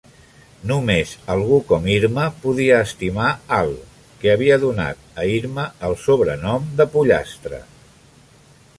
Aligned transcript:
Només 0.69 1.11
algú 1.33 1.59
com 1.71 1.85
Irma 1.95 2.23
podia 2.45 2.79
estimar 2.87 3.29
Al, 3.59 3.69
que 4.23 4.33
havia 4.35 4.59
donat 4.67 5.07
a 5.25 5.29
Irma 5.37 5.69
el 5.91 5.97
sobrenom 6.07 6.69
de 6.81 6.93
"Pollastre". 6.97 7.65